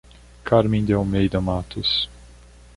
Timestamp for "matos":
1.39-2.09